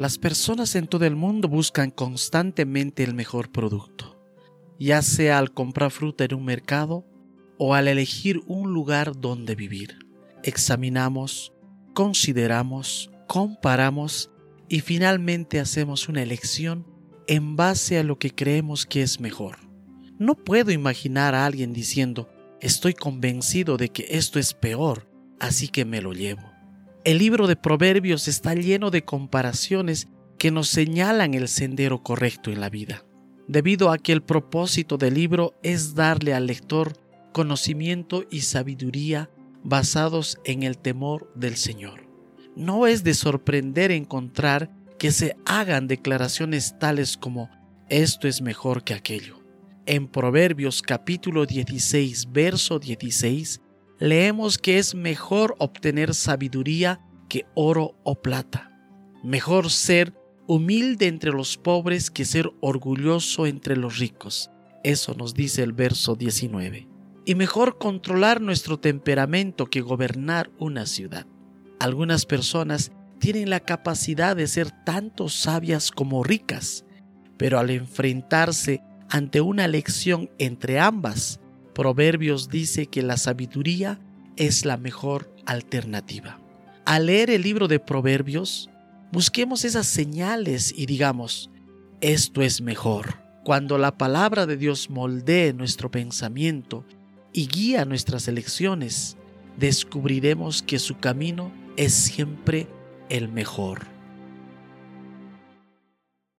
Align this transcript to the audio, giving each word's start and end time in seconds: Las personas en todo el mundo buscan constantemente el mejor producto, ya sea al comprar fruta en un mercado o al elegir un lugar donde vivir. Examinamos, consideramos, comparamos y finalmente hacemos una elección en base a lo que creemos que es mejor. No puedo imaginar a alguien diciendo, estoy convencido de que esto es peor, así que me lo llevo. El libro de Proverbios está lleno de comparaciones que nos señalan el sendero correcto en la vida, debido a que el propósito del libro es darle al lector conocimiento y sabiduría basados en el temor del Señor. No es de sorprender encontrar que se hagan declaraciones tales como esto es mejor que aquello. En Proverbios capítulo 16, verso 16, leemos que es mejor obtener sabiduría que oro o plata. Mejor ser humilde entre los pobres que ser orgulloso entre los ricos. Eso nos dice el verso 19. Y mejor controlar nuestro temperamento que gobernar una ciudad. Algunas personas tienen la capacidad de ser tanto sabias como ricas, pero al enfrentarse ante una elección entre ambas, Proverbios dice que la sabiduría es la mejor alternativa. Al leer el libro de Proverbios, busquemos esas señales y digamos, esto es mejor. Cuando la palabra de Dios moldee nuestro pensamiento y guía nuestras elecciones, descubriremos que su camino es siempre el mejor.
Las 0.00 0.16
personas 0.16 0.76
en 0.76 0.86
todo 0.86 1.04
el 1.04 1.14
mundo 1.14 1.46
buscan 1.46 1.90
constantemente 1.90 3.04
el 3.04 3.12
mejor 3.12 3.52
producto, 3.52 4.18
ya 4.78 5.02
sea 5.02 5.36
al 5.36 5.52
comprar 5.52 5.90
fruta 5.90 6.24
en 6.24 6.32
un 6.36 6.46
mercado 6.46 7.04
o 7.58 7.74
al 7.74 7.86
elegir 7.86 8.40
un 8.46 8.72
lugar 8.72 9.20
donde 9.20 9.54
vivir. 9.54 9.98
Examinamos, 10.42 11.52
consideramos, 11.92 13.10
comparamos 13.26 14.30
y 14.70 14.80
finalmente 14.80 15.60
hacemos 15.60 16.08
una 16.08 16.22
elección 16.22 16.86
en 17.26 17.56
base 17.56 17.98
a 17.98 18.02
lo 18.02 18.18
que 18.18 18.34
creemos 18.34 18.86
que 18.86 19.02
es 19.02 19.20
mejor. 19.20 19.58
No 20.18 20.34
puedo 20.34 20.70
imaginar 20.70 21.34
a 21.34 21.44
alguien 21.44 21.74
diciendo, 21.74 22.30
estoy 22.62 22.94
convencido 22.94 23.76
de 23.76 23.90
que 23.90 24.06
esto 24.08 24.38
es 24.38 24.54
peor, 24.54 25.10
así 25.38 25.68
que 25.68 25.84
me 25.84 26.00
lo 26.00 26.14
llevo. 26.14 26.50
El 27.02 27.16
libro 27.16 27.46
de 27.46 27.56
Proverbios 27.56 28.28
está 28.28 28.54
lleno 28.54 28.90
de 28.90 29.06
comparaciones 29.06 30.08
que 30.36 30.50
nos 30.50 30.68
señalan 30.68 31.32
el 31.32 31.48
sendero 31.48 32.02
correcto 32.02 32.50
en 32.50 32.60
la 32.60 32.68
vida, 32.68 33.06
debido 33.48 33.90
a 33.90 33.96
que 33.96 34.12
el 34.12 34.22
propósito 34.22 34.98
del 34.98 35.14
libro 35.14 35.54
es 35.62 35.94
darle 35.94 36.34
al 36.34 36.46
lector 36.46 36.92
conocimiento 37.32 38.24
y 38.30 38.42
sabiduría 38.42 39.30
basados 39.64 40.38
en 40.44 40.62
el 40.62 40.76
temor 40.76 41.32
del 41.34 41.56
Señor. 41.56 42.06
No 42.54 42.86
es 42.86 43.02
de 43.02 43.14
sorprender 43.14 43.92
encontrar 43.92 44.70
que 44.98 45.10
se 45.10 45.36
hagan 45.46 45.88
declaraciones 45.88 46.78
tales 46.78 47.16
como 47.16 47.48
esto 47.88 48.28
es 48.28 48.42
mejor 48.42 48.84
que 48.84 48.92
aquello. 48.92 49.40
En 49.86 50.06
Proverbios 50.06 50.82
capítulo 50.82 51.46
16, 51.46 52.30
verso 52.30 52.78
16, 52.78 53.62
leemos 54.00 54.58
que 54.58 54.78
es 54.78 54.94
mejor 54.94 55.54
obtener 55.58 56.14
sabiduría 56.14 57.00
que 57.28 57.46
oro 57.54 57.94
o 58.02 58.20
plata. 58.20 58.72
Mejor 59.22 59.70
ser 59.70 60.14
humilde 60.48 61.06
entre 61.06 61.30
los 61.30 61.56
pobres 61.58 62.10
que 62.10 62.24
ser 62.24 62.50
orgulloso 62.60 63.46
entre 63.46 63.76
los 63.76 63.98
ricos. 63.98 64.50
Eso 64.82 65.14
nos 65.14 65.34
dice 65.34 65.62
el 65.62 65.72
verso 65.72 66.16
19. 66.16 66.88
Y 67.26 67.34
mejor 67.34 67.78
controlar 67.78 68.40
nuestro 68.40 68.80
temperamento 68.80 69.66
que 69.66 69.82
gobernar 69.82 70.50
una 70.58 70.86
ciudad. 70.86 71.26
Algunas 71.78 72.24
personas 72.24 72.90
tienen 73.20 73.50
la 73.50 73.60
capacidad 73.60 74.34
de 74.34 74.46
ser 74.46 74.70
tanto 74.84 75.28
sabias 75.28 75.90
como 75.90 76.24
ricas, 76.24 76.86
pero 77.36 77.58
al 77.58 77.70
enfrentarse 77.70 78.82
ante 79.10 79.42
una 79.42 79.66
elección 79.66 80.30
entre 80.38 80.80
ambas, 80.80 81.40
Proverbios 81.80 82.50
dice 82.50 82.88
que 82.88 83.00
la 83.00 83.16
sabiduría 83.16 83.98
es 84.36 84.66
la 84.66 84.76
mejor 84.76 85.34
alternativa. 85.46 86.38
Al 86.84 87.06
leer 87.06 87.30
el 87.30 87.40
libro 87.40 87.68
de 87.68 87.80
Proverbios, 87.80 88.68
busquemos 89.12 89.64
esas 89.64 89.86
señales 89.86 90.74
y 90.76 90.84
digamos, 90.84 91.48
esto 92.02 92.42
es 92.42 92.60
mejor. 92.60 93.22
Cuando 93.44 93.78
la 93.78 93.96
palabra 93.96 94.44
de 94.44 94.58
Dios 94.58 94.90
moldee 94.90 95.54
nuestro 95.54 95.90
pensamiento 95.90 96.84
y 97.32 97.46
guía 97.46 97.86
nuestras 97.86 98.28
elecciones, 98.28 99.16
descubriremos 99.56 100.62
que 100.62 100.78
su 100.78 100.98
camino 100.98 101.50
es 101.78 101.94
siempre 101.94 102.66
el 103.08 103.30
mejor. 103.30 103.86